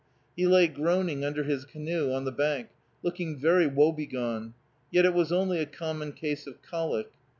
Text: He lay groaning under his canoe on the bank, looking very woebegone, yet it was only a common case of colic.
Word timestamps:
He 0.35 0.47
lay 0.47 0.65
groaning 0.67 1.23
under 1.23 1.43
his 1.43 1.63
canoe 1.63 2.11
on 2.11 2.25
the 2.25 2.31
bank, 2.31 2.69
looking 3.03 3.37
very 3.37 3.67
woebegone, 3.67 4.55
yet 4.89 5.05
it 5.05 5.13
was 5.13 5.31
only 5.31 5.59
a 5.59 5.67
common 5.67 6.11
case 6.13 6.47
of 6.47 6.59
colic. 6.63 7.11